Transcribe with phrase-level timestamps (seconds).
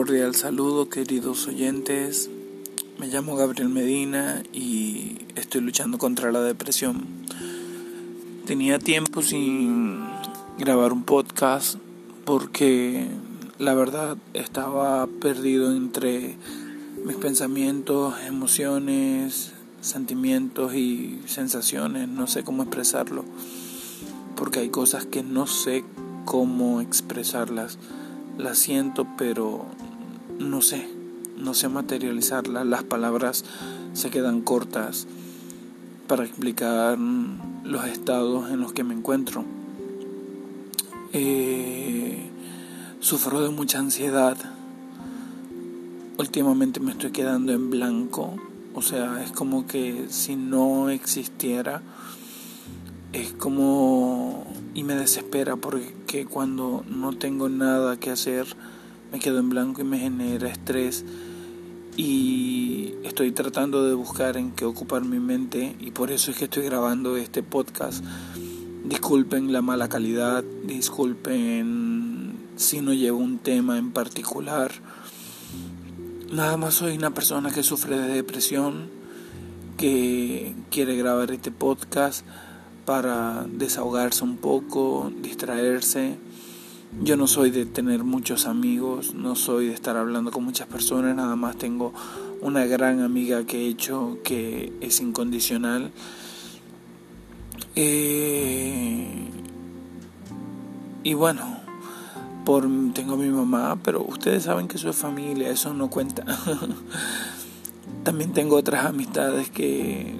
[0.00, 2.30] cordial saludo queridos oyentes.
[2.98, 7.04] Me llamo Gabriel Medina y estoy luchando contra la depresión.
[8.46, 10.00] Tenía tiempo sin
[10.56, 11.76] grabar un podcast
[12.24, 13.08] porque
[13.58, 16.34] la verdad estaba perdido entre
[17.04, 22.08] mis pensamientos, emociones, sentimientos y sensaciones.
[22.08, 23.22] No sé cómo expresarlo
[24.34, 25.84] porque hay cosas que no sé
[26.24, 27.76] cómo expresarlas
[28.38, 29.66] la siento, pero
[30.40, 30.88] no sé,
[31.36, 32.64] no sé materializarla.
[32.64, 33.44] Las palabras
[33.92, 35.06] se quedan cortas
[36.08, 39.44] para explicar los estados en los que me encuentro.
[41.12, 42.28] Eh,
[43.00, 44.36] sufro de mucha ansiedad.
[46.18, 48.34] Últimamente me estoy quedando en blanco.
[48.74, 51.82] O sea, es como que si no existiera,
[53.12, 58.46] es como y me desespera porque cuando no tengo nada que hacer
[59.12, 61.04] me quedo en blanco y me genera estrés
[61.96, 66.44] y estoy tratando de buscar en qué ocupar mi mente y por eso es que
[66.44, 68.04] estoy grabando este podcast.
[68.84, 74.72] Disculpen la mala calidad, disculpen si no llevo un tema en particular.
[76.32, 78.88] Nada más soy una persona que sufre de depresión,
[79.76, 82.24] que quiere grabar este podcast
[82.86, 86.18] para desahogarse un poco, distraerse.
[86.98, 91.14] Yo no soy de tener muchos amigos, no soy de estar hablando con muchas personas,
[91.14, 91.94] nada más tengo
[92.40, 95.92] una gran amiga que he hecho que es incondicional.
[97.76, 99.30] Eh,
[101.04, 101.60] y bueno,
[102.44, 106.24] por, tengo a mi mamá, pero ustedes saben que eso es familia, eso no cuenta.
[108.02, 110.16] También tengo otras amistades que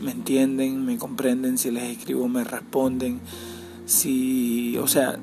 [0.00, 3.20] me entienden, me comprenden, si les escribo me responden,
[3.86, 5.18] si, o sea,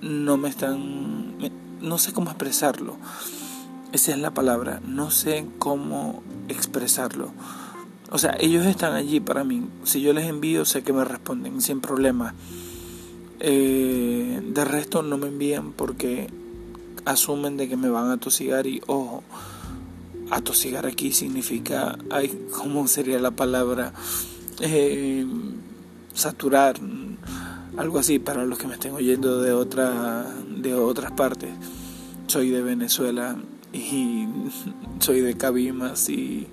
[0.00, 1.36] no me están,
[1.80, 2.96] no sé cómo expresarlo.
[3.92, 7.32] Esa es la palabra, no sé cómo expresarlo.
[8.10, 9.68] O sea, ellos están allí para mí.
[9.84, 12.34] Si yo les envío, sé que me responden sin problema.
[13.40, 16.28] Eh, de resto no me envían porque
[17.04, 19.22] asumen de que me van a tosigar y ojo,
[20.30, 23.92] atosigar aquí significa, ay, ¿cómo sería la palabra?
[24.60, 25.26] Eh,
[26.14, 26.80] saturar,
[27.78, 31.50] algo así para los que me estén oyendo de, otra, de otras partes.
[32.26, 33.36] Soy de Venezuela
[33.72, 34.26] y
[35.00, 36.46] soy de Cabimas y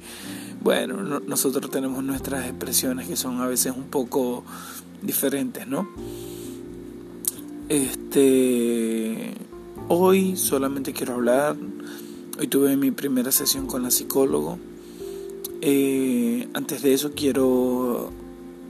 [0.62, 4.44] bueno, nosotros tenemos nuestras expresiones que son a veces un poco
[5.02, 5.88] diferentes, ¿no?
[7.68, 9.34] Este,
[9.90, 11.56] hoy solamente quiero hablar
[12.38, 14.60] Hoy tuve mi primera sesión con la psicólogo.
[15.62, 18.12] Eh, antes de eso quiero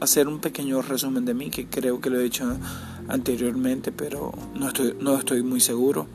[0.05, 2.57] hacer un pequeño resumen de mí, que creo que lo he hecho
[3.07, 6.07] anteriormente, pero no estoy, no estoy muy seguro.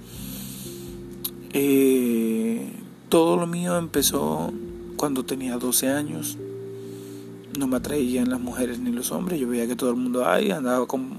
[1.53, 2.73] Eh,
[3.09, 4.53] todo lo mío empezó
[4.97, 6.39] cuando tenía 12 años.
[7.59, 9.39] No me atraían las mujeres ni los hombres.
[9.41, 11.19] Yo veía que todo el mundo ahí andaba con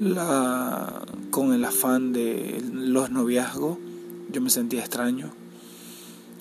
[0.00, 3.78] la con el afán de los noviazgos
[4.32, 5.30] yo me sentía extraño.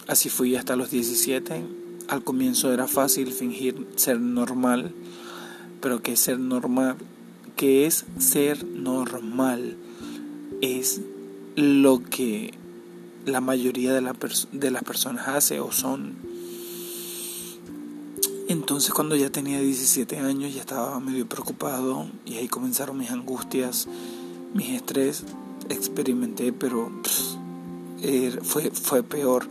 [0.08, 1.81] Así fui hasta los 17.
[2.12, 4.94] Al comienzo era fácil fingir ser normal,
[5.80, 6.98] pero que ser normal,
[7.56, 9.78] que es ser normal,
[10.62, 11.02] es
[11.56, 12.54] lo que
[13.26, 14.14] la mayoría de,
[14.52, 16.16] de las personas hace o son.
[18.50, 23.88] Entonces cuando ya tenía 17 años ya estaba medio preocupado y ahí comenzaron mis angustias,
[24.54, 25.24] mis estrés.
[25.70, 26.92] Experimenté, pero
[28.04, 29.48] Er, fue, fue peor,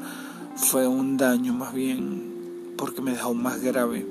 [0.56, 2.29] fue un daño más bien,
[2.80, 4.06] porque me dejó más grave.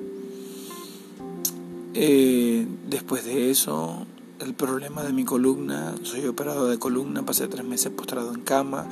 [1.96, 4.06] Eh, después de eso,
[4.40, 8.88] el problema de mi columna, soy operado de columna, pasé tres meses postrado en cama,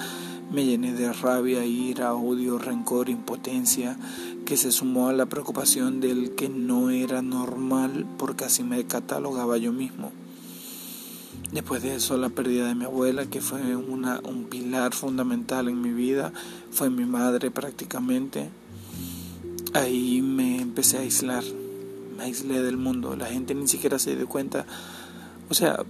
[0.51, 3.99] me llené de rabia, ira, odio, rencor, impotencia,
[4.47, 9.57] que se sumó a la preocupación del que no era normal porque así me catalogaba
[9.57, 10.11] yo mismo.
[11.51, 15.79] Después de eso, la pérdida de mi abuela, que fue una, un pilar fundamental en
[15.79, 16.33] mi vida,
[16.71, 18.49] fue mi madre prácticamente.
[19.77, 21.43] Ahí me empecé a aislar,
[22.17, 23.15] me aislé del mundo.
[23.15, 24.65] La gente ni siquiera se dio cuenta.
[25.49, 25.83] O sea,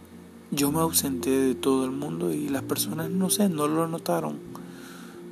[0.51, 4.39] yo me ausenté de todo el mundo y las personas, no sé, no lo notaron.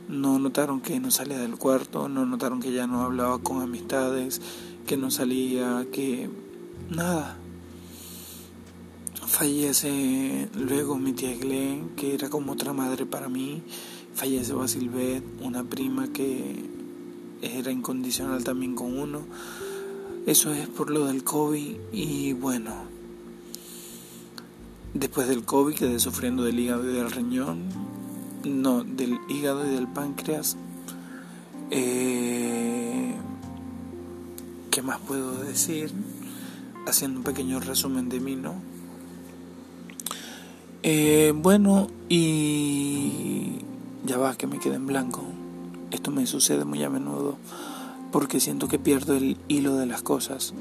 [0.07, 4.41] No notaron que no salía del cuarto, no notaron que ya no hablaba con amistades,
[4.85, 6.29] que no salía, que
[6.89, 7.37] nada
[9.27, 13.63] Fallece luego mi tía Glenn, que era como otra madre para mí.
[14.13, 16.63] Fallece Basilbet, una prima que
[17.45, 19.21] era incondicional también con uno.
[20.25, 22.73] Eso es por lo del COVID y bueno,
[24.93, 27.63] después del COVID quedé sufriendo del hígado y del riñón.
[28.43, 30.57] no, del hígado y del páncreas.
[31.71, 33.15] Eh,
[34.71, 35.91] ¿Qué más puedo decir?
[36.87, 38.55] Haciendo un pequeño resumen de mí, ¿no?
[40.83, 43.59] Eh, bueno, y
[44.05, 45.34] ya va, que me quede en blanco.
[45.95, 47.37] Esto me sucede muy a menudo
[48.11, 50.53] porque siento que pierdo el hilo de las cosas.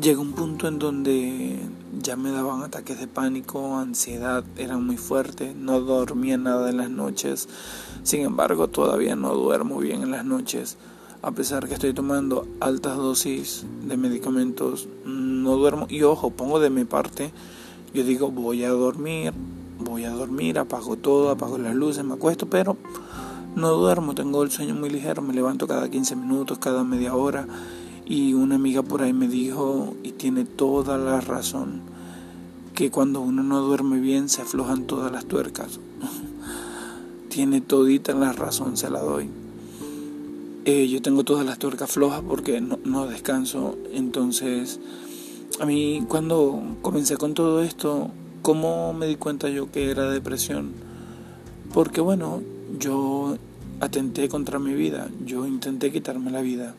[0.00, 1.58] Llega un punto en donde
[2.00, 6.88] ya me daban ataques de pánico, ansiedad, eran muy fuertes, no dormía nada en las
[6.88, 7.50] noches.
[8.02, 10.78] Sin embargo, todavía no duermo bien en las noches.
[11.20, 15.86] A pesar que estoy tomando altas dosis de medicamentos, no duermo.
[15.90, 17.30] Y ojo, pongo de mi parte,
[17.92, 19.34] yo digo, voy a dormir,
[19.78, 22.78] voy a dormir, apago todo, apago las luces, me acuesto, pero
[23.56, 27.46] no duermo, tengo el sueño muy ligero, me levanto cada 15 minutos, cada media hora
[28.04, 31.80] y una amiga por ahí me dijo, y tiene toda la razón,
[32.74, 35.80] que cuando uno no duerme bien se aflojan todas las tuercas.
[37.30, 39.30] tiene todita la razón, se la doy.
[40.66, 43.76] Eh, yo tengo todas las tuercas flojas porque no, no descanso.
[43.92, 44.80] Entonces,
[45.60, 48.10] a mí cuando comencé con todo esto,
[48.42, 50.85] ¿cómo me di cuenta yo que era depresión?
[51.76, 52.42] Porque bueno,
[52.78, 53.36] yo
[53.80, 56.74] atenté contra mi vida, yo intenté quitarme la vida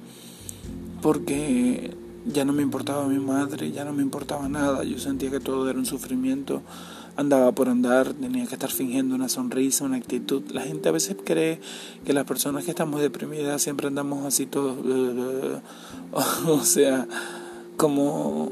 [1.04, 1.92] porque
[2.26, 5.70] ya no me importaba mi madre, ya no me importaba nada, yo sentía que todo
[5.70, 6.64] era un sufrimiento,
[7.16, 10.42] andaba por andar, tenía que estar fingiendo una sonrisa, una actitud.
[10.52, 11.60] La gente a veces cree
[12.04, 14.78] que las personas que estamos deprimidas siempre andamos así todos,
[16.48, 17.08] o sea,
[17.76, 18.52] como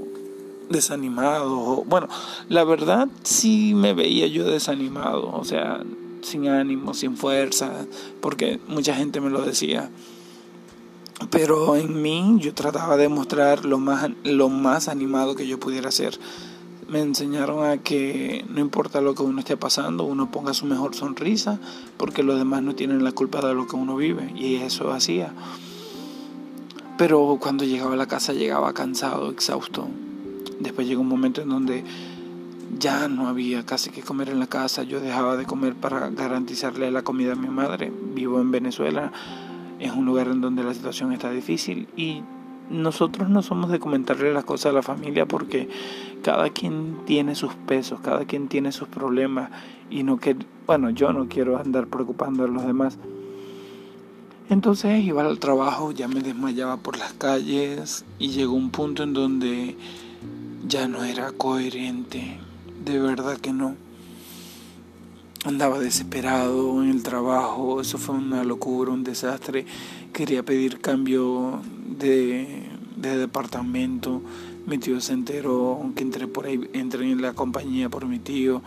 [0.69, 1.87] desanimados.
[1.87, 2.07] Bueno,
[2.49, 5.81] la verdad sí me veía yo desanimado, o sea,
[6.25, 7.71] sin ánimo, sin fuerza,
[8.21, 9.89] porque mucha gente me lo decía.
[11.29, 15.91] Pero en mí yo trataba de mostrar lo más, lo más animado que yo pudiera
[15.91, 16.19] ser.
[16.89, 20.93] Me enseñaron a que no importa lo que uno esté pasando, uno ponga su mejor
[20.93, 21.59] sonrisa,
[21.97, 24.33] porque los demás no tienen la culpa de lo que uno vive.
[24.35, 25.33] Y eso hacía.
[26.97, 29.87] Pero cuando llegaba a la casa llegaba cansado, exhausto.
[30.59, 31.83] Después llegó un momento en donde
[32.77, 34.83] ya no había casi que comer en la casa.
[34.83, 37.91] Yo dejaba de comer para garantizarle la comida a mi madre.
[38.13, 39.11] Vivo en Venezuela
[39.79, 42.23] es un lugar en donde la situación está difícil y
[42.69, 45.69] nosotros no somos de comentarle las cosas a la familia porque
[46.23, 49.51] cada quien tiene sus pesos, cada quien tiene sus problemas
[49.89, 50.35] y no que
[50.65, 52.97] bueno, yo no quiero andar preocupando a los demás.
[54.49, 59.13] Entonces iba al trabajo, ya me desmayaba por las calles y llegó un punto en
[59.13, 59.75] donde
[60.67, 62.39] ya no era coherente,
[62.85, 63.75] de verdad que no
[65.43, 69.65] andaba desesperado en el trabajo, eso fue una locura, un desastre.
[70.13, 71.61] Quería pedir cambio
[71.97, 74.21] de, departamento.
[74.65, 78.61] Mi tío se enteró, aunque entré por ahí, entré en la compañía por mi tío,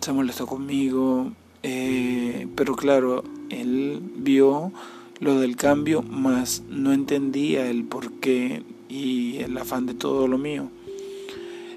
[0.00, 1.32] se molestó conmigo.
[1.62, 4.72] Eh, pero claro, él vio
[5.20, 10.68] lo del cambio, más no entendía el porqué y el afán de todo lo mío.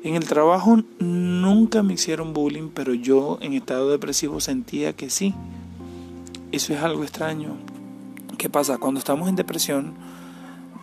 [0.06, 5.34] En el trabajo nunca me hicieron bullying, pero yo en estado depresivo sentía que sí.
[6.52, 7.56] Eso es algo extraño.
[8.38, 8.78] ¿Qué pasa?
[8.78, 9.96] Cuando estamos en depresión,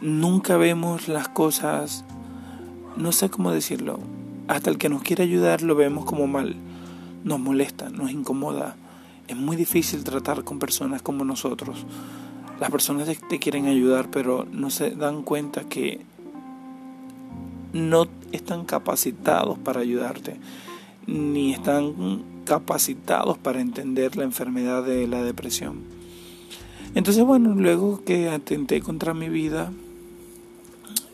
[0.00, 2.04] nunca vemos las cosas,
[2.96, 4.00] no sé cómo decirlo,
[4.48, 6.56] hasta el que nos quiere ayudar lo vemos como mal,
[7.22, 8.74] nos molesta, nos incomoda.
[9.28, 11.86] Es muy difícil tratar con personas como nosotros.
[12.58, 16.00] Las personas te quieren ayudar, pero no se dan cuenta que
[17.72, 20.36] no están capacitados para ayudarte,
[21.06, 25.80] ni están capacitados para entender la enfermedad de la depresión.
[26.94, 29.72] Entonces, bueno, luego que atenté contra mi vida,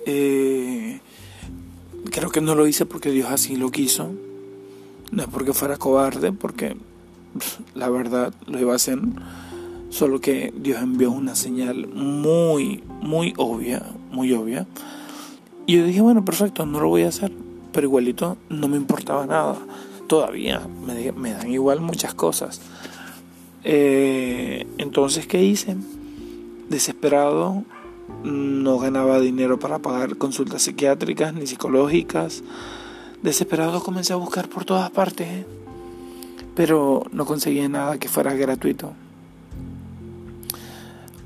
[0.07, 1.01] eh,
[2.11, 4.11] creo que no lo hice porque Dios así lo quiso,
[5.13, 6.77] no es porque fuera cobarde, porque
[7.75, 8.99] la verdad lo iba a hacer,
[9.91, 14.67] solo que Dios envió una señal muy, muy obvia, muy obvia,
[15.69, 17.31] y yo dije, bueno, perfecto, no lo voy a hacer.
[17.73, 19.59] Pero igualito no me importaba nada.
[20.07, 22.63] Todavía me, me dan igual muchas cosas.
[23.65, 25.77] Eh, entonces, ¿qué hice?
[26.71, 27.65] Desesperado,
[28.25, 32.43] no ganaba dinero para pagar consultas psiquiátricas ni psicológicas.
[33.23, 35.45] Desesperado comencé a buscar por todas partes,
[36.55, 38.95] pero no conseguí nada que fuera gratuito.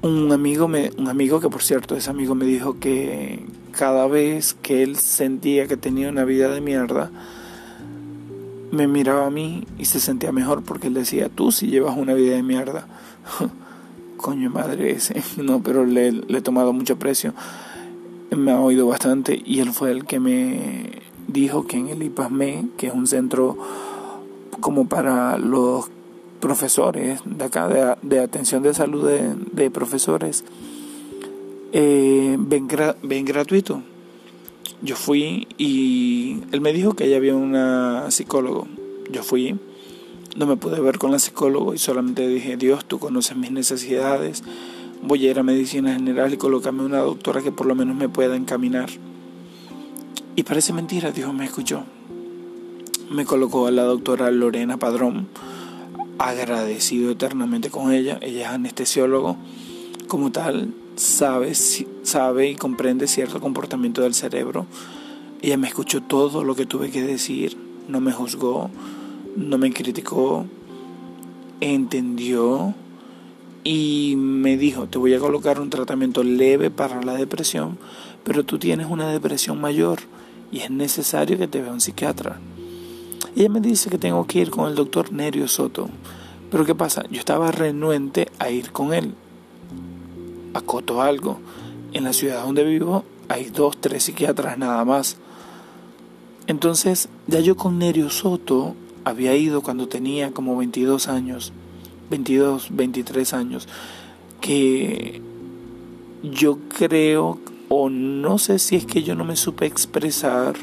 [0.03, 4.55] Un amigo, me, un amigo que por cierto ese amigo me dijo que, cada vez
[4.63, 7.11] que él sentía que tenía una vida de mierda,
[8.71, 12.15] me miraba a mí y se sentía mejor porque él decía, tú si llevas una
[12.15, 12.87] vida de mierda.
[14.17, 17.35] Coño madre ese, no, pero le, he tomado mucho precio.
[18.31, 22.69] Me ha oído bastante y él fue el que me dijo que en el IPASME,
[22.77, 23.59] que es un centro
[24.61, 25.91] como para los
[26.41, 29.09] profesores de acá, de, atención de salud
[29.53, 30.45] de, profesores,
[31.73, 32.69] eh, ven,
[33.03, 33.83] ven gratuito.
[34.83, 38.67] Yo fui y él me dijo que ya había una psicólogo.
[39.11, 39.57] Yo fui,
[40.37, 44.43] no me pude ver con la psicólogo y solamente dije, Dios, tú conoces mis necesidades,
[45.03, 48.09] voy a ir a medicina general y colocarme una doctora que por lo menos me
[48.09, 48.91] pueda encaminar.
[50.35, 51.85] Y parece mentira, Dios me escuchó.
[53.11, 55.29] Me colocó a la doctora Lorena Padrón,
[56.19, 58.19] agradecido eternamente con ella.
[58.23, 59.37] Ella es anestesiólogo.
[60.09, 64.67] Como tal, sabe, sabe y comprende cierto comportamiento del cerebro.
[65.41, 67.57] Ella me escuchó todo lo que tuve que decir,
[67.89, 68.71] no me juzgó,
[69.37, 70.47] no me criticó,
[71.61, 72.75] entendió
[73.65, 77.79] y me dijo, te voy a colocar un tratamiento leve para la depresión,
[78.25, 80.01] pero tú tienes una depresión mayor
[80.51, 82.39] y es necesario que te vea un psiquiatra.
[83.35, 85.89] Ella me dice que tengo que ir con el doctor Nerio Soto.
[86.51, 87.05] Pero ¿qué pasa?
[87.11, 89.15] Yo estaba renuente a ir con él.
[90.55, 91.39] Acoto algo.
[91.93, 95.17] En la ciudad donde vivo hay dos, tres psiquiatras nada más.
[96.47, 101.53] Entonces, ya yo con Nerio Soto había ido cuando tenía como 22 años,
[102.11, 103.69] 22, 23 años,
[104.41, 105.23] que
[106.23, 110.55] yo creo o no sé si es que yo no me supe expresar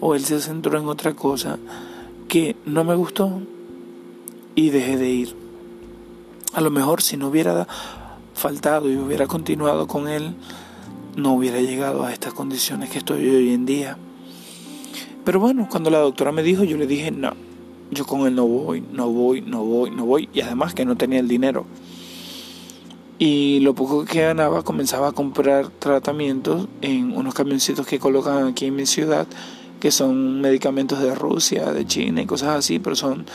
[0.00, 1.58] o él se centró en otra cosa
[2.28, 3.40] que no me gustó
[4.54, 5.36] y dejé de ir.
[6.52, 7.66] A lo mejor si no hubiera
[8.38, 10.34] faltado y hubiera continuado con él,
[11.16, 13.98] no hubiera llegado a estas condiciones que estoy hoy en día.
[15.24, 17.34] Pero bueno, cuando la doctora me dijo, yo le dije, no,
[17.90, 20.28] yo con él no voy, no voy, no voy, no voy.
[20.32, 21.66] Y además que no tenía el dinero
[23.18, 28.66] y lo poco que ganaba comenzaba a comprar tratamientos en unos camioncitos que colocan aquí
[28.66, 29.26] en mi ciudad
[29.80, 33.26] que son medicamentos de Rusia, de China y cosas así, pero son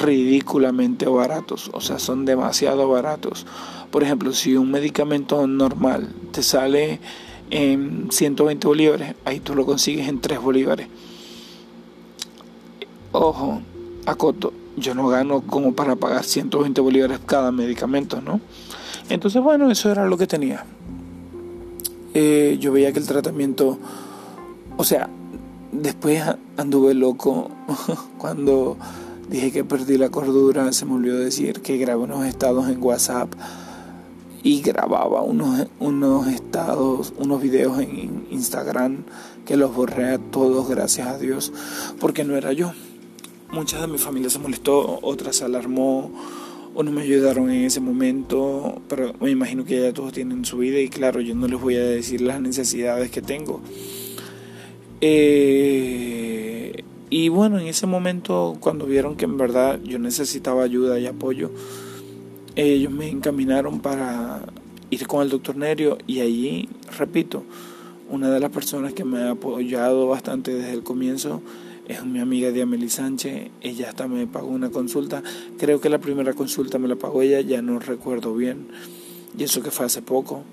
[0.00, 3.46] ridículamente baratos, o sea, son demasiado baratos.
[3.90, 7.00] Por ejemplo, si un medicamento normal te sale
[7.50, 10.88] en 120 bolívares, ahí tú lo consigues en 3 bolívares.
[13.12, 13.60] Ojo,
[14.06, 18.40] acoto, yo no gano como para pagar 120 bolívares cada medicamento, ¿no?
[19.08, 20.64] Entonces, bueno, eso era lo que tenía.
[22.14, 23.78] Eh, yo veía que el tratamiento,
[24.76, 25.10] o sea,
[25.72, 26.22] después
[26.56, 27.50] anduve loco
[28.18, 28.76] cuando
[29.28, 33.32] dije que perdí la cordura, se me olvidó decir que grabé unos estados en WhatsApp
[34.42, 39.04] y grababa unos, unos estados, unos videos en Instagram
[39.44, 41.52] que los borré a todos, gracias a Dios,
[42.00, 42.72] porque no era yo.
[43.52, 46.10] Mucha de mi familia se molestó, otra se alarmó,
[46.74, 50.58] o no me ayudaron en ese momento, pero me imagino que ya todos tienen su
[50.58, 53.60] vida y claro, yo no les voy a decir las necesidades que tengo.
[55.00, 61.06] Eh, y bueno, en ese momento, cuando vieron que en verdad yo necesitaba ayuda y
[61.06, 61.50] apoyo,
[62.54, 64.42] ellos me encaminaron para
[64.90, 67.44] ir con el doctor Nerio y allí, repito,
[68.10, 71.42] una de las personas que me ha apoyado bastante desde el comienzo
[71.88, 75.24] es mi amiga Diameli Sánchez, ella hasta me pagó una consulta,
[75.58, 78.68] creo que la primera consulta me la pagó ella, ya no recuerdo bien,
[79.36, 80.44] y eso que fue hace poco.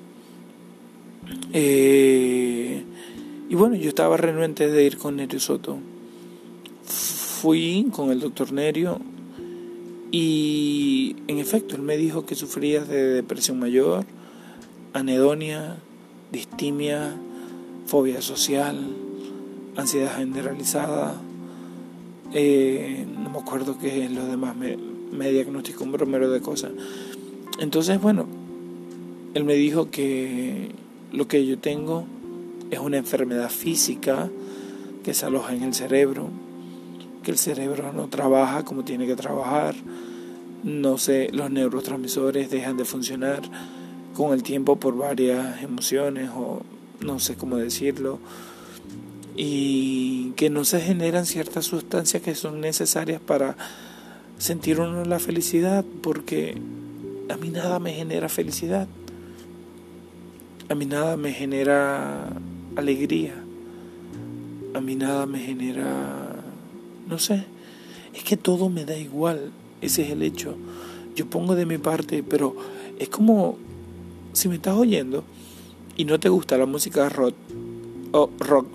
[1.53, 2.83] Eh,
[3.49, 5.77] y bueno, yo estaba renuente de ir con Nerio Soto.
[6.83, 8.99] Fui con el doctor Nerio
[10.11, 14.05] y en efecto él me dijo que sufría de depresión mayor,
[14.93, 15.77] anedonia,
[16.31, 17.15] distimia,
[17.85, 18.77] fobia social,
[19.75, 21.21] ansiedad generalizada,
[22.33, 24.77] eh, no me acuerdo que los demás me,
[25.11, 26.71] me diagnosticó un bromero de cosas.
[27.59, 28.25] Entonces, bueno,
[29.33, 30.71] él me dijo que
[31.11, 32.05] lo que yo tengo
[32.71, 34.29] es una enfermedad física
[35.03, 36.29] que se aloja en el cerebro,
[37.23, 39.75] que el cerebro no trabaja como tiene que trabajar,
[40.63, 43.41] no sé, los neurotransmisores dejan de funcionar
[44.13, 46.61] con el tiempo por varias emociones o
[46.99, 48.19] no sé cómo decirlo,
[49.35, 53.55] y que no se generan ciertas sustancias que son necesarias para
[54.39, 56.57] sentir uno la felicidad, porque
[57.29, 58.87] a mí nada me genera felicidad,
[60.69, 62.29] a mí nada me genera
[62.77, 63.33] alegría,
[64.73, 66.43] a mí nada me genera,
[67.07, 67.43] no sé,
[68.13, 70.55] es que todo me da igual, ese es el hecho.
[71.15, 72.55] Yo pongo de mi parte, pero
[72.99, 73.57] es como
[74.33, 75.23] si me estás oyendo
[75.95, 77.35] y no te gusta la música rock
[78.11, 78.67] o rock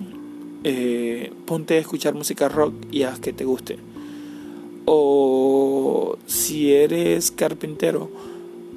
[0.65, 3.79] eh, ponte a escuchar música rock y haz que te guste.
[4.85, 8.11] O si eres carpintero,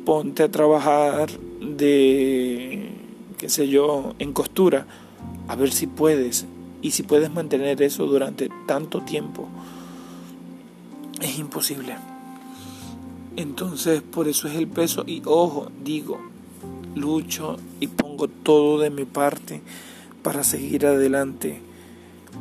[0.05, 1.29] ponte a trabajar
[1.62, 2.89] de,
[3.38, 4.88] qué sé yo, en costura,
[5.47, 6.45] a ver si puedes.
[6.81, 9.47] Y si puedes mantener eso durante tanto tiempo,
[11.21, 11.95] es imposible.
[13.35, 15.03] Entonces, por eso es el peso.
[15.07, 16.19] Y ojo, digo,
[16.95, 19.61] lucho y pongo todo de mi parte
[20.23, 21.61] para seguir adelante.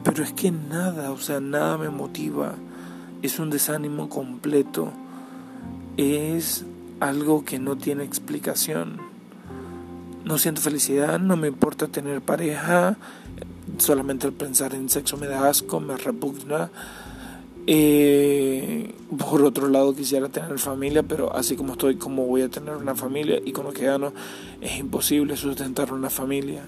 [0.02, 2.54] Pero es que nada, o sea, nada me motiva.
[3.23, 4.92] Es un desánimo completo.
[5.96, 6.64] Es
[7.00, 9.13] algo que no tiene explicación.
[10.25, 12.97] No siento felicidad, no me importa tener pareja,
[13.78, 16.71] solamente el pensar en sexo me da asco, me repugna.
[17.66, 22.76] Eh, por otro lado quisiera tener familia, pero así como estoy, como voy a tener
[22.76, 24.12] una familia y con lo que gano
[24.61, 26.64] es imposible sustentar una familia.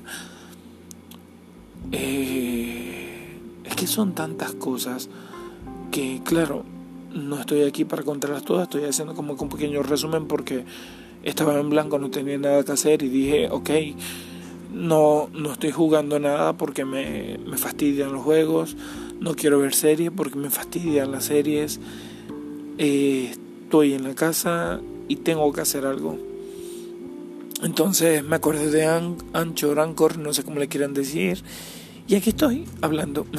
[1.92, 5.08] Eh, es que son tantas cosas
[5.90, 6.64] que, claro,
[7.14, 10.64] no estoy aquí para contarlas todas, estoy haciendo como un pequeño resumen porque
[11.26, 13.70] estaba en blanco, no tenía nada que hacer y dije, ok,
[14.72, 18.76] no, no estoy jugando nada porque me, me fastidian los juegos,
[19.20, 21.80] no quiero ver series porque me fastidian las series,
[22.78, 23.30] eh,
[23.62, 26.18] estoy en la casa y tengo que hacer algo.
[27.62, 31.42] Entonces me acordé de Ancho, Anchor, no sé cómo le quieran decir,
[32.06, 33.26] y aquí estoy hablando.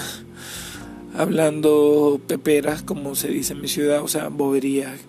[1.18, 5.00] hablando peperas, como se dice en mi ciudad, o sea, boberías,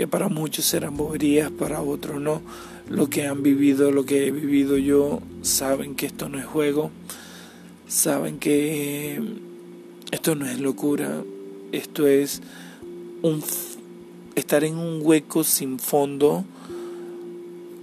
[0.00, 2.40] que para muchos serán boberías, para otros no.
[2.88, 6.90] Lo que han vivido, lo que he vivido yo, saben que esto no es juego,
[7.86, 9.20] saben que
[10.10, 11.22] esto no es locura,
[11.72, 12.40] esto es
[13.20, 13.44] un
[14.36, 16.46] estar en un hueco sin fondo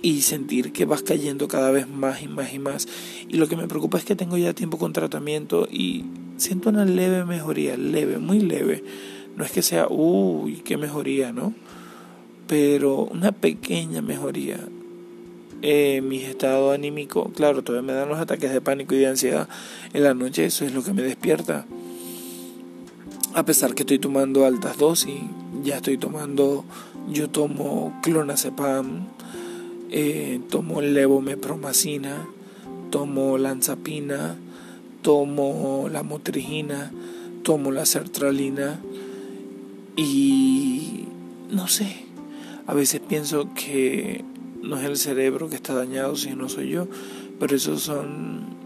[0.02, 2.88] y sentir que vas cayendo cada vez más y más y más.
[3.30, 6.06] Y lo que me preocupa es que tengo ya tiempo con tratamiento y
[6.38, 8.84] siento una leve mejoría, leve, muy leve.
[9.36, 11.54] No es que sea, uy, qué mejoría, ¿no?
[12.48, 14.60] Pero una pequeña mejoría.
[15.62, 19.50] Eh, mi estado anímico, claro, todavía me dan los ataques de pánico y de ansiedad
[19.94, 21.66] en la noche, eso es lo que me despierta.
[23.34, 25.20] A pesar que estoy tomando altas dosis,
[25.64, 26.64] ya estoy tomando,
[27.12, 29.08] yo tomo clonazepam,
[29.90, 32.28] eh, tomo levomepromacina,
[32.92, 34.36] tomo lanzapina,
[35.02, 36.92] tomo la motrigina,
[37.44, 38.80] tomo la sertralina
[39.96, 41.06] y
[41.50, 42.07] no sé,
[42.68, 44.24] a veces pienso que
[44.62, 46.88] no es el cerebro que está dañado, sino soy yo,
[47.40, 48.58] pero esos son...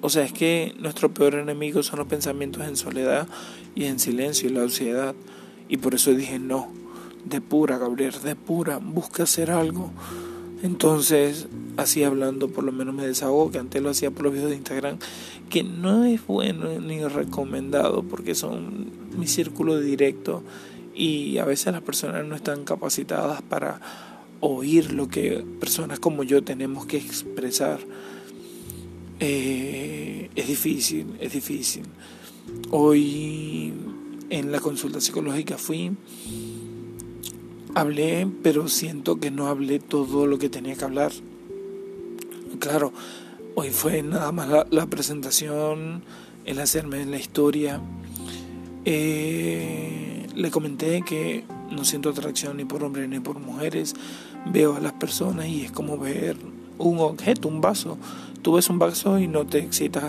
[0.00, 3.28] O sea, es que nuestro peor enemigo son los pensamientos en soledad
[3.74, 5.14] y en silencio y la ansiedad.
[5.68, 6.68] Y por eso dije, no,
[7.24, 9.90] de pura, Gabriel, de pura, busca hacer algo.
[10.62, 14.50] Entonces, así hablando, por lo menos me desahogo, que antes lo hacía por los videos
[14.50, 14.98] de Instagram,
[15.50, 18.86] que no es bueno ni recomendado porque son
[19.18, 20.42] mi círculo directo
[20.96, 23.80] y a veces las personas no están capacitadas para
[24.40, 27.80] oír lo que personas como yo tenemos que expresar.
[29.20, 31.84] Eh, es difícil, es difícil.
[32.70, 33.72] Hoy
[34.30, 35.92] en la consulta psicológica fui
[37.76, 41.12] hablé, pero siento que no hablé todo lo que tenía que hablar.
[42.58, 42.90] Claro,
[43.54, 46.02] hoy fue nada más la, presentación,
[46.46, 47.82] el hacerme la historia.
[48.86, 53.94] Eh, le comenté que no siento atracción ni por hombres ni por mujeres.
[54.46, 56.36] Veo a las personas y es como ver
[56.78, 57.98] un objeto, un vaso.
[58.42, 60.04] Tú ves un vaso y no te excitas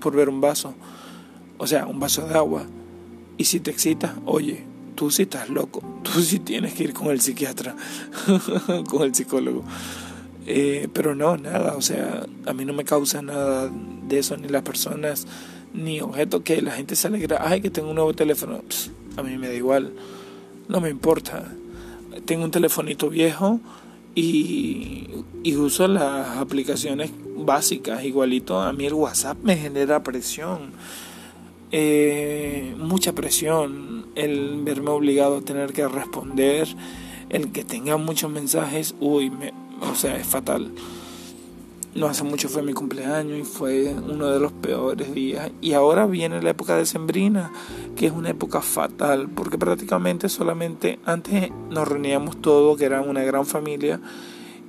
[0.00, 0.74] por ver un vaso.
[1.58, 2.64] O sea, un vaso de agua.
[3.38, 7.08] Y si te excitas, oye, tú sí estás loco, tú sí tienes que ir con
[7.08, 7.74] el psiquiatra,
[8.88, 9.64] con el psicólogo.
[10.46, 13.70] Eh, pero no, nada, o sea, a mí no me causa nada
[14.08, 15.26] de eso, ni las personas,
[15.72, 18.62] ni objeto que la gente se alegra, ay, que tengo un nuevo teléfono,
[19.16, 19.92] a mí me da igual,
[20.68, 21.52] no me importa.
[22.24, 23.60] Tengo un telefonito viejo
[24.14, 25.08] y,
[25.42, 30.72] y uso las aplicaciones básicas, igualito a mí el WhatsApp me genera presión
[31.72, 36.68] eh, mucha presión, el verme obligado a tener que responder,
[37.28, 40.72] el que tenga muchos mensajes, uy, me, o sea, es fatal.
[41.94, 45.50] No hace mucho fue mi cumpleaños y fue uno de los peores días.
[45.60, 47.52] Y ahora viene la época de Sembrina,
[47.96, 53.24] que es una época fatal, porque prácticamente solamente antes nos reuníamos todos, que era una
[53.24, 54.00] gran familia,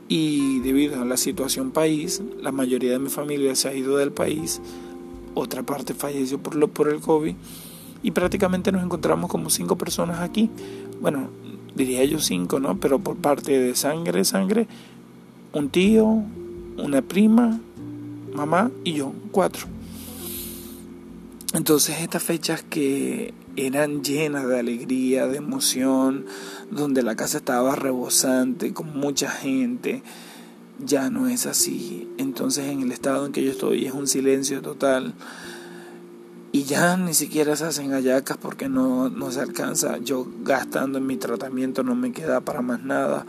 [0.08, 4.12] y debido a la situación país, la mayoría de mi familia se ha ido del
[4.12, 4.60] país
[5.34, 7.36] otra parte falleció por, lo, por el COVID
[8.04, 10.50] y prácticamente nos encontramos como cinco personas aquí.
[11.02, 11.30] Bueno,
[11.76, 12.78] diría yo cinco, ¿no?
[12.80, 14.68] Pero por parte de sangre, sangre,
[15.54, 16.24] un tío,
[16.82, 17.60] una prima,
[18.34, 19.68] mamá y yo, cuatro.
[21.54, 26.26] Entonces estas fechas que eran llenas de alegría, de emoción,
[26.70, 30.02] donde la casa estaba rebosante, con mucha gente,
[30.80, 32.08] ya no es así.
[32.18, 35.14] Entonces en el estado en que yo estoy es un silencio total.
[36.54, 39.98] y ya ni siquiera se hacen hallacas porque no, no se alcanza.
[40.00, 43.26] Yo gastando en mi tratamiento no me queda para más nada.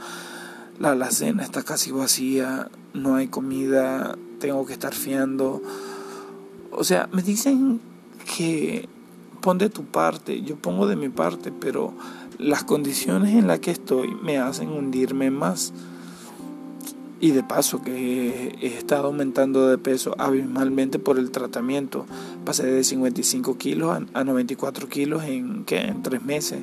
[0.83, 5.63] La alacena está casi vacía, no hay comida, tengo que estar fiando.
[6.73, 7.81] O sea, me dicen
[8.37, 8.89] que
[9.41, 11.93] pon de tu parte, yo pongo de mi parte, pero
[12.37, 15.73] las condiciones en las que estoy me hacen hundirme más.
[17.21, 22.07] Y de paso que he estado aumentando de peso abismalmente por el tratamiento.
[22.45, 25.79] Pasé de 55 kilos a 94 kilos en, ¿qué?
[25.83, 26.59] en tres meses.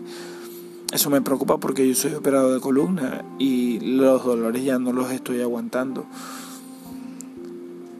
[0.91, 5.11] Eso me preocupa porque yo soy operado de columna y los dolores ya no los
[5.11, 6.05] estoy aguantando.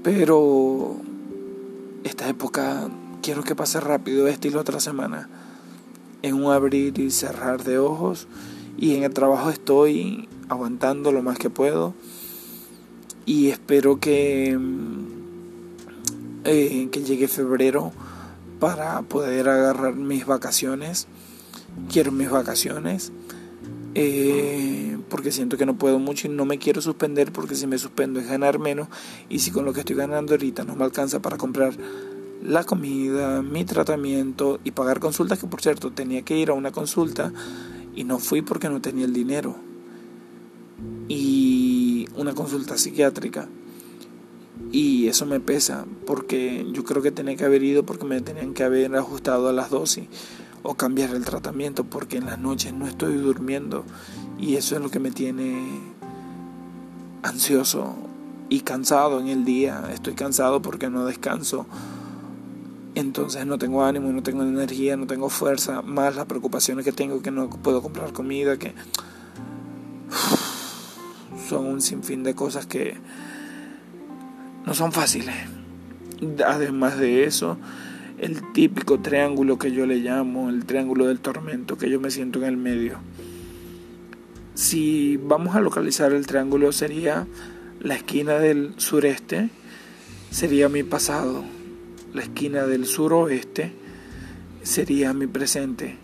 [0.04, 0.96] Pero
[2.04, 2.90] esta época
[3.22, 5.30] quiero que pase rápido, esta y la otra semana.
[6.22, 8.28] En un abrir y cerrar de ojos.
[8.78, 11.94] Y en el trabajo estoy aguantando lo más que puedo
[13.30, 14.58] y espero que,
[16.46, 17.92] eh, que llegue febrero
[18.60, 21.08] para poder agarrar mis vacaciones.
[21.92, 23.12] Quiero mis vacaciones
[23.96, 27.78] eh, porque siento que no puedo mucho y no me quiero suspender porque si me
[27.78, 28.88] suspendo es ganar menos
[29.30, 31.74] y si con lo que estoy ganando ahorita no me alcanza para comprar
[32.44, 36.72] la comida, mi tratamiento y pagar consultas que por cierto tenía que ir a una
[36.72, 37.34] consulta
[37.96, 39.58] y no fui porque no tenía el dinero.
[41.10, 43.50] Y una consulta psiquiátrica.
[44.72, 48.54] Y eso me pesa porque yo creo que tenía que haber ido porque me tenían
[48.54, 50.06] que haber ajustado a las dosis
[50.64, 53.86] o cambiar el tratamiento porque en las noches no estoy durmiendo
[54.38, 55.64] y eso es lo que me tiene
[57.24, 57.96] ansioso
[58.50, 59.84] y cansado en el día.
[59.94, 61.66] Estoy cansado porque no descanso.
[62.96, 67.22] Entonces no tengo ánimo, no tengo energía, no tengo fuerza, más las preocupaciones que tengo
[67.22, 68.74] que no puedo comprar comida, que
[71.48, 72.98] son un sinfín de cosas que
[74.66, 75.36] no son fáciles.
[76.46, 77.58] Además de eso,
[78.20, 82.40] el típico triángulo que yo le llamo, el triángulo del tormento, que yo me siento
[82.40, 83.00] en el medio.
[84.54, 87.26] Si vamos a localizar el triángulo sería
[87.80, 89.50] la esquina del sureste,
[90.32, 91.46] sería mi pasado.
[92.14, 93.72] La esquina del suroeste
[94.64, 95.98] sería mi presente.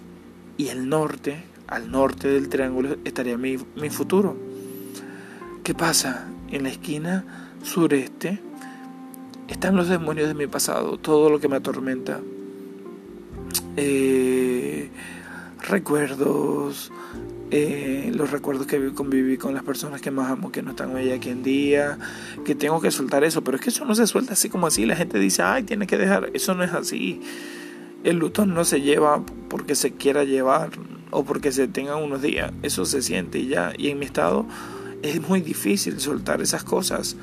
[0.57, 4.37] Y el norte, al norte del triángulo, estaría mi, mi futuro.
[5.63, 6.27] ¿Qué pasa?
[6.49, 8.39] En la esquina sureste
[9.47, 12.19] están los demonios de mi pasado, todo lo que me atormenta.
[13.77, 14.89] Eh,
[15.67, 16.91] recuerdos,
[17.51, 21.11] eh, los recuerdos que conviví con las personas que más amo, que no están hoy
[21.11, 21.97] aquí en día,
[22.43, 24.85] que tengo que soltar eso, pero es que eso no se suelta así como así,
[24.85, 27.21] la gente dice, ay, tiene que dejar, eso no es así.
[28.03, 30.69] El luto no se lleva porque se quiera llevar
[31.11, 34.45] o porque se tenga unos días, eso se siente y ya, y en mi estado
[35.01, 37.15] es muy difícil soltar esas cosas,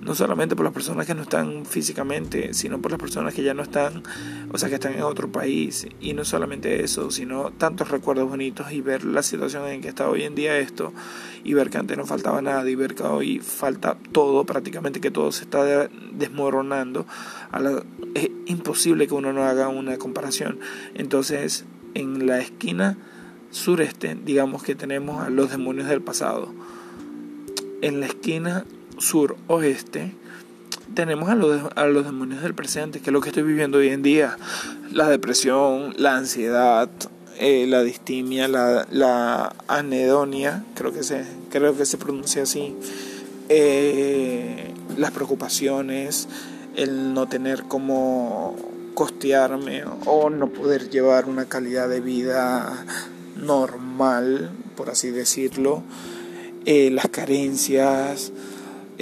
[0.00, 3.54] no solamente por las personas que no están físicamente, sino por las personas que ya
[3.54, 4.02] no están,
[4.50, 5.86] o sea, que están en otro país.
[6.00, 10.08] Y no solamente eso, sino tantos recuerdos bonitos y ver la situación en que está
[10.08, 10.92] hoy en día esto,
[11.44, 15.10] y ver que antes no faltaba nada, y ver que hoy falta todo, prácticamente que
[15.10, 17.06] todo se está desmoronando.
[18.14, 20.58] es imposible que uno no haga una comparación.
[20.94, 22.96] Entonces, en la esquina
[23.50, 26.54] sureste, digamos que tenemos a los demonios del pasado
[27.82, 28.64] en la esquina
[29.00, 30.14] sur-oeste
[30.94, 33.88] tenemos a los, a los demonios del presente, que es lo que estoy viviendo hoy
[33.88, 34.36] en día.
[34.92, 36.88] La depresión, la ansiedad,
[37.38, 42.76] eh, la distimia, la, anedonia, creo que se, creo que se pronuncia así,
[43.48, 46.28] eh, las preocupaciones,
[46.76, 48.56] el no tener cómo
[48.94, 52.84] costearme o no poder llevar una calidad de vida
[53.36, 55.82] normal, por así decirlo.
[56.66, 58.32] Eh, las carencias,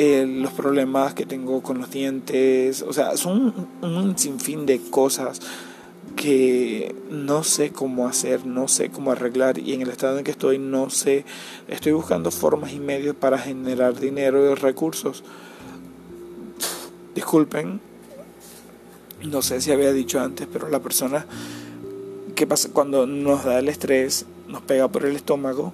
[0.01, 5.41] eh, los problemas que tengo con los dientes, o sea, son un, sinfín de cosas
[6.15, 10.31] que no sé cómo hacer, no sé cómo arreglar y en el estado en que
[10.31, 11.25] estoy no sé,
[11.67, 15.25] estoy buscando formas y medios para generar dinero y recursos.
[17.17, 17.81] Disculpen,
[19.25, 21.27] no sé si había dicho antes, pero la persona
[22.37, 25.73] que pasa cuando nos da el estrés, nos pega por el estómago,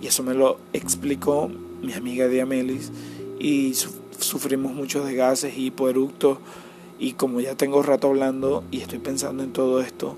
[0.00, 1.50] y eso me lo explicó
[1.82, 2.90] mi amiga Diamelis.
[3.38, 3.74] Y
[4.18, 6.38] sufrimos muchos desgases y hipoeructos.
[6.98, 10.16] Y como ya tengo rato hablando y estoy pensando en todo esto,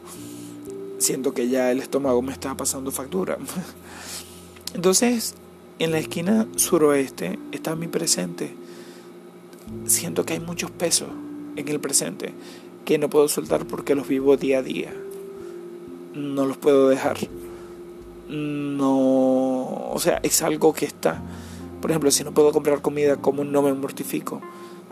[0.99, 3.39] siento que ya el estómago me está pasando factura.
[4.75, 5.35] Entonces,
[5.79, 8.55] en la esquina suroeste está mi presente.
[9.87, 11.09] Siento que hay muchos pesos
[11.57, 12.33] en el presente
[12.85, 14.95] que no puedo soltar porque los vivo día a día.
[16.15, 17.19] No los puedo dejar
[18.29, 21.23] no, o sea, es algo que está.
[21.81, 24.41] Por ejemplo, si no puedo comprar comida, ¿cómo no me mortifico?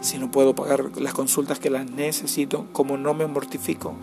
[0.00, 3.94] Si no puedo pagar las consultas que las necesito, ¿cómo no me mortifico?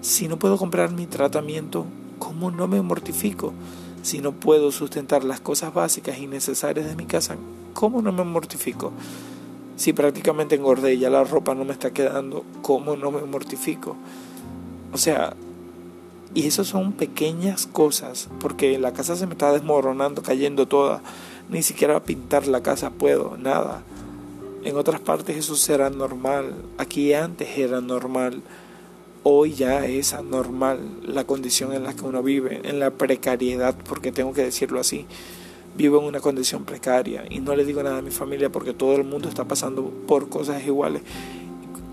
[0.00, 1.86] Si no puedo comprar mi tratamiento,
[2.18, 3.52] ¿cómo no me mortifico?
[4.02, 7.36] Si no puedo sustentar las cosas básicas y necesarias de mi casa,
[7.74, 8.92] ¿cómo no me mortifico?
[9.76, 13.96] Si prácticamente engordé y ya la ropa no me está quedando, ¿cómo no me mortifico?
[14.92, 15.34] O sea,
[16.34, 21.02] y eso son pequeñas cosas, porque la casa se me está desmoronando, cayendo toda.
[21.48, 23.82] Ni siquiera pintar la casa puedo, nada.
[24.64, 26.56] En otras partes eso será normal.
[26.76, 28.42] Aquí antes era normal.
[29.22, 34.10] Hoy ya es anormal la condición en la que uno vive, en la precariedad, porque
[34.10, 35.06] tengo que decirlo así.
[35.76, 38.96] Vivo en una condición precaria y no le digo nada a mi familia porque todo
[38.96, 41.02] el mundo está pasando por cosas iguales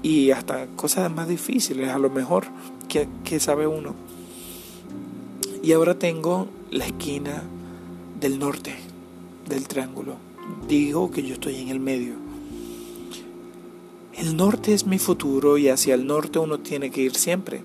[0.02, 2.46] y hasta cosas más difíciles a lo mejor
[2.88, 3.94] que, que sabe uno.
[5.62, 7.44] Y ahora tengo la esquina
[8.20, 8.92] del norte
[9.47, 10.15] del triángulo.
[10.67, 12.15] Digo que yo estoy en el medio.
[14.15, 17.63] El norte es mi futuro y hacia el norte uno tiene que ir siempre.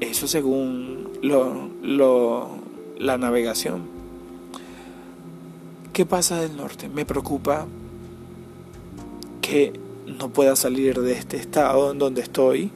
[0.00, 2.48] Eso según lo, lo,
[2.98, 3.82] la navegación.
[5.92, 6.88] ¿Qué pasa del norte?
[6.88, 7.66] Me preocupa
[9.40, 9.72] que
[10.06, 12.70] no pueda salir de este estado en donde estoy.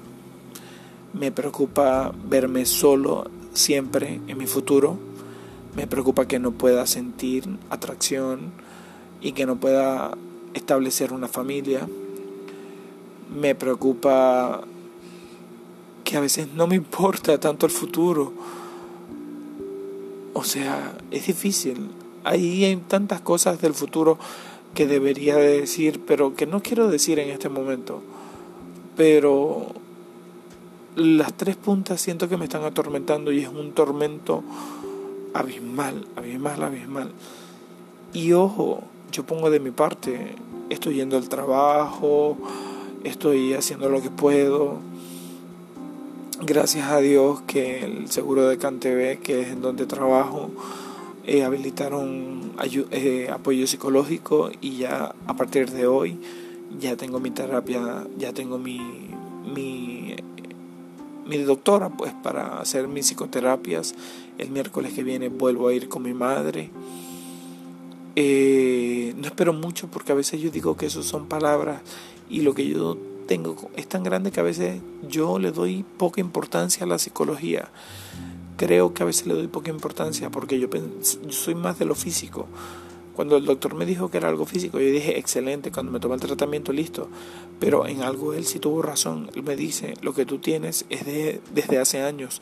[1.12, 4.98] Me preocupa verme solo siempre en mi futuro.
[5.74, 8.52] Me preocupa que no pueda sentir atracción
[9.20, 10.16] y que no pueda
[10.54, 11.88] establecer una familia.
[13.34, 14.62] Me preocupa
[16.04, 18.32] que a veces no me importa tanto el futuro.
[20.32, 21.90] O sea, es difícil.
[22.24, 24.18] Ahí hay tantas cosas del futuro
[24.74, 28.02] que debería decir, pero que no quiero decir en este momento.
[28.96, 29.68] Pero
[30.96, 34.42] las tres puntas siento que me están atormentando y es un tormento
[35.34, 37.12] abismal, abismal, abismal.
[38.12, 40.34] Y ojo, yo pongo de mi parte,
[40.68, 42.36] estoy yendo al trabajo,
[43.04, 44.78] estoy haciendo lo que puedo.
[46.42, 50.50] Gracias a Dios que el seguro de CanTV, que es en donde trabajo,
[51.26, 52.52] eh, habilitaron
[52.90, 56.18] eh, apoyo psicológico y ya a partir de hoy
[56.78, 58.80] ya tengo mi terapia, ya tengo mi,
[59.54, 59.99] mi
[61.30, 63.94] mi doctora pues para hacer mis psicoterapias.
[64.36, 66.70] El miércoles que viene vuelvo a ir con mi madre.
[68.16, 71.80] Eh, no espero mucho porque a veces yo digo que eso son palabras
[72.28, 76.20] y lo que yo tengo es tan grande que a veces yo le doy poca
[76.20, 77.70] importancia a la psicología.
[78.56, 81.94] Creo que a veces le doy poca importancia porque yo, yo soy más de lo
[81.94, 82.46] físico.
[83.14, 86.14] Cuando el doctor me dijo que era algo físico, yo dije, excelente, cuando me toma
[86.14, 87.08] el tratamiento, listo.
[87.58, 89.30] Pero en algo él sí tuvo razón.
[89.34, 92.40] Él me dice, lo que tú tienes es de, desde hace años.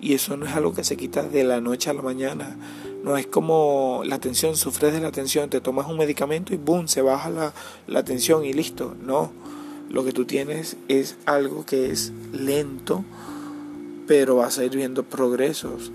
[0.00, 2.56] Y eso no es algo que se quita de la noche a la mañana.
[3.02, 6.88] No es como la tensión, sufres de la tensión, te tomas un medicamento y boom,
[6.88, 7.54] se baja la,
[7.86, 8.94] la tensión y listo.
[9.00, 9.32] No,
[9.88, 13.04] lo que tú tienes es algo que es lento,
[14.06, 15.92] pero vas a ir viendo progresos.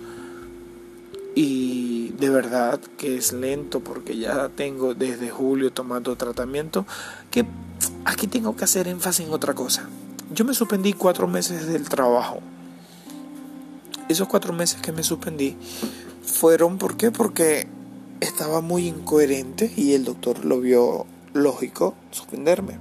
[1.34, 6.86] Y de verdad que es lento porque ya tengo desde julio tomando tratamiento
[7.30, 7.46] que
[8.06, 9.88] aquí tengo que hacer énfasis en otra cosa.
[10.34, 12.40] Yo me suspendí cuatro meses del trabajo.
[14.10, 15.56] Esos cuatro meses que me suspendí
[16.22, 17.12] fueron, ¿por qué?
[17.12, 17.68] Porque
[18.20, 22.78] estaba muy incoherente y el doctor lo vio lógico suspenderme.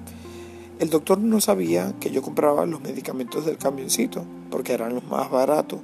[0.80, 5.30] El doctor no sabía que yo compraba los medicamentos del camioncito porque eran los más
[5.30, 5.80] baratos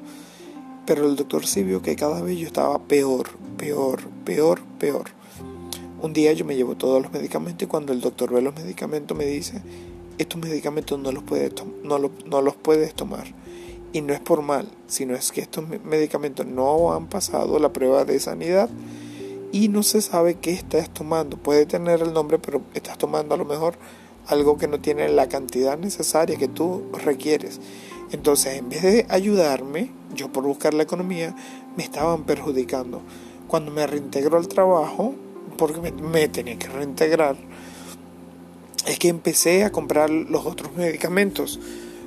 [0.87, 5.07] pero el doctor sí vio que cada vez yo estaba peor, peor, peor, peor.
[6.01, 9.17] Un día yo me llevo todos los medicamentos y cuando el doctor ve los medicamentos
[9.17, 9.61] me dice,
[10.19, 13.27] estos medicamentos no los puedes, no, no los puedes tomar.
[13.93, 18.05] Y no es por mal, sino es que estos medicamentos no han pasado la prueba
[18.05, 18.69] de sanidad
[19.53, 21.37] y no se sabe qué estás tomando.
[21.37, 23.77] Puede tener el nombre, pero estás tomando a lo mejor
[24.27, 27.61] algo que no tiene la cantidad necesaria que tú requieres.
[28.13, 31.35] Entonces, en vez de ayudarme, yo por buscar la economía,
[31.77, 33.01] me estaban perjudicando.
[33.49, 35.15] Cuando me reintegro al trabajo,
[35.57, 37.37] porque me, tenía que reintegrar,
[38.87, 41.59] es que empecé a comprar los otros medicamentos.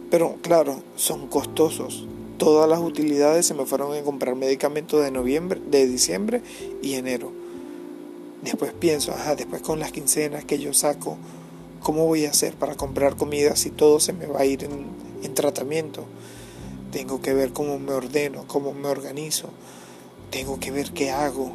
[0.10, 2.08] Pero claro, son costosos.
[2.38, 6.42] Todas las utilidades se me fueron a comprar medicamentos de noviembre, de diciembre
[6.82, 7.32] y enero.
[8.42, 11.18] Después pienso, ajá, después con las quincenas que yo saco,
[11.82, 14.86] ¿cómo voy a hacer para comprar comida si todo se me va a ir en,
[15.24, 16.06] en tratamiento.
[16.92, 19.50] Tengo que ver cómo me ordeno, cómo me organizo.
[20.32, 21.52] Tengo que ver qué hago.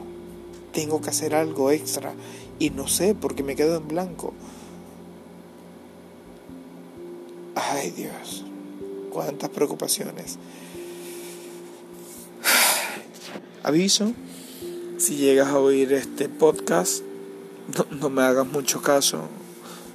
[0.72, 2.14] Tengo que hacer algo extra
[2.58, 4.32] y no sé porque me quedo en blanco.
[7.56, 8.44] Ay Dios,
[9.10, 10.38] cuántas preocupaciones.
[13.62, 14.12] Aviso,
[14.98, 17.02] si llegas a oír este podcast,
[17.76, 19.28] no, no me hagas mucho caso.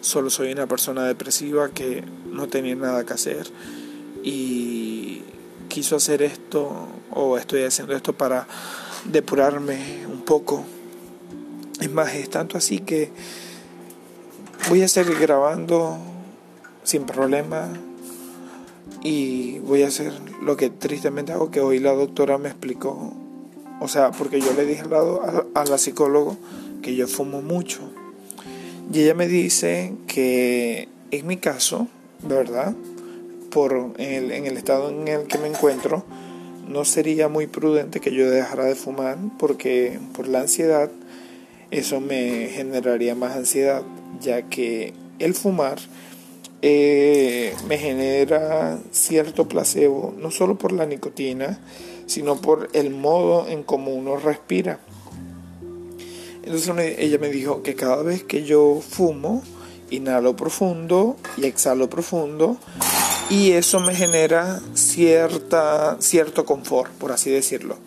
[0.02, 3.52] Solo soy una persona depresiva que no tenía nada que hacer
[4.24, 5.24] y
[5.70, 8.48] quiso hacer esto o estoy haciendo esto para
[9.06, 10.64] depurarme un poco.
[11.80, 13.12] Es más, es tanto así que
[14.70, 15.98] voy a seguir grabando
[16.84, 17.70] sin problema
[19.04, 23.14] y voy a hacer lo que tristemente hago, que hoy la doctora me explicó,
[23.80, 25.22] o sea, porque yo le dije al lado
[25.54, 26.38] a, la psicólogo
[26.82, 27.80] que yo fumo mucho.
[28.92, 31.88] Y ella me dice que en mi caso,
[32.24, 32.74] ¿verdad?
[33.52, 36.04] Por en el estado en el que me encuentro,
[36.68, 40.92] no sería muy prudente que yo dejara de fumar porque por la ansiedad
[41.72, 43.84] eso me generaría más ansiedad,
[44.20, 45.78] ya que el fumar
[46.62, 51.60] eh, me genera cierto placebo, no solo por la nicotina,
[52.06, 54.80] sino por el modo en cómo uno respira.
[56.44, 59.44] Entonces ella me dijo que cada vez que yo fumo,
[59.92, 62.58] inhalo profundo y exhalo profundo,
[63.30, 67.78] y eso me genera cierta, cierto confort, por así decirlo.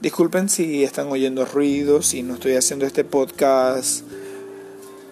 [0.00, 4.04] Disculpen si están oyendo ruidos, si no estoy haciendo este podcast.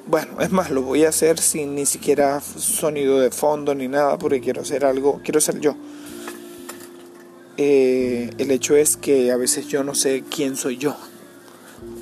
[0.07, 4.19] Bueno, es más, lo voy a hacer sin ni siquiera sonido de fondo ni nada,
[4.19, 5.77] porque quiero hacer algo, quiero ser yo.
[7.59, 10.97] Eh, el hecho es que a veces yo no sé quién soy yo.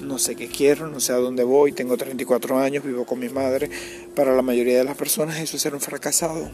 [0.00, 1.72] No sé qué quiero, no sé a dónde voy.
[1.72, 3.70] Tengo 34 años, vivo con mi madre.
[4.14, 6.50] Para la mayoría de las personas eso es ser un fracasado.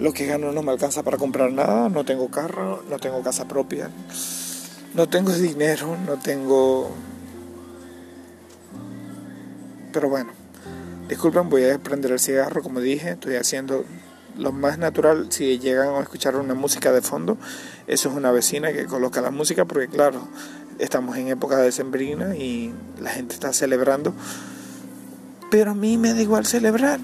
[0.00, 1.90] Lo que gano no me alcanza para comprar nada.
[1.90, 3.90] No tengo carro, no tengo casa propia.
[4.94, 6.90] No tengo dinero, no tengo...
[9.92, 10.32] Pero bueno,
[11.08, 13.84] disculpen, voy a prender el cigarro, como dije, estoy haciendo
[14.38, 15.26] lo más natural.
[15.30, 17.36] Si llegan a escuchar una música de fondo,
[17.86, 20.28] eso es una vecina que coloca la música, porque claro,
[20.78, 24.14] estamos en época de sembrina y la gente está celebrando.
[25.50, 27.00] Pero a mí me da igual celebrar.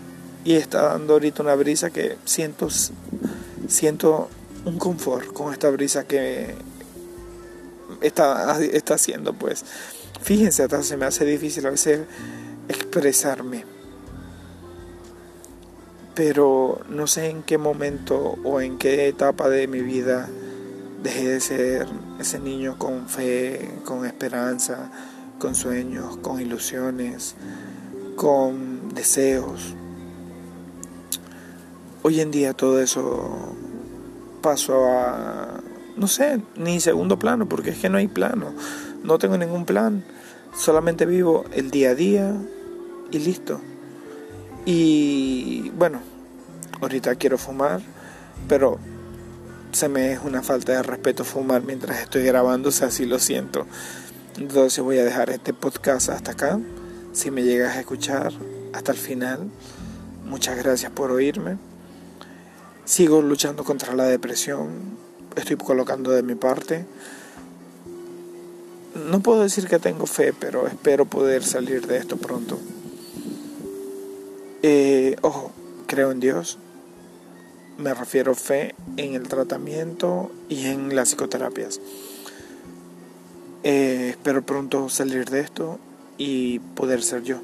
[0.46, 2.68] Y está dando ahorita una brisa que siento,
[3.66, 4.28] siento
[4.64, 6.54] un confort con esta brisa que
[8.00, 9.64] está, está haciendo, pues.
[10.22, 12.02] Fíjense, hasta se me hace difícil a veces
[12.68, 13.64] expresarme.
[16.14, 20.28] Pero no sé en qué momento o en qué etapa de mi vida
[21.02, 21.88] dejé de ser
[22.20, 24.92] ese niño con fe, con esperanza,
[25.40, 27.34] con sueños, con ilusiones,
[28.14, 29.74] con deseos.
[32.06, 33.52] Hoy en día todo eso
[34.40, 35.60] pasó a
[35.96, 38.54] no sé, ni segundo plano, porque es que no hay plano.
[39.02, 40.04] No tengo ningún plan.
[40.56, 42.32] Solamente vivo el día a día
[43.10, 43.60] y listo.
[44.64, 45.98] Y bueno,
[46.80, 47.80] ahorita quiero fumar,
[48.48, 48.78] pero
[49.72, 53.18] se me es una falta de respeto fumar mientras estoy grabando, o sea, así lo
[53.18, 53.66] siento.
[54.38, 56.60] Entonces voy a dejar este podcast hasta acá.
[57.12, 58.32] Si me llegas a escuchar
[58.72, 59.50] hasta el final,
[60.24, 61.58] muchas gracias por oírme.
[62.86, 64.68] Sigo luchando contra la depresión,
[65.34, 66.86] estoy colocando de mi parte.
[68.94, 72.60] No puedo decir que tengo fe, pero espero poder salir de esto pronto.
[74.62, 75.50] Eh, ojo,
[75.88, 76.58] creo en Dios.
[77.76, 81.80] Me refiero fe en el tratamiento y en las psicoterapias.
[83.64, 85.80] Eh, espero pronto salir de esto
[86.18, 87.40] y poder ser yo.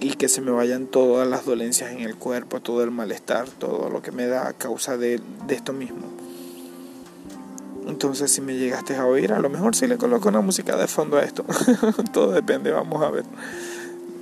[0.00, 3.90] Y que se me vayan todas las dolencias en el cuerpo, todo el malestar, todo
[3.90, 6.18] lo que me da a causa de esto mismo.
[7.88, 10.86] Entonces si me llegaste a oír, a lo mejor sí le coloco una música de
[10.86, 11.44] fondo a esto.
[12.12, 13.24] Todo depende, vamos a ver,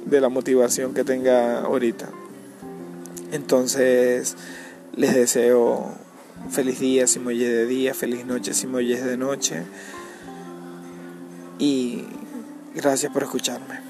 [0.04, 2.08] de la motivación que tenga ahorita.
[3.32, 4.36] Entonces
[4.94, 5.90] les deseo
[6.48, 9.64] feliz día si me oyes de día, feliz noche si me oyes de noche.
[11.58, 12.04] Y
[12.72, 13.85] gracias por escucharme.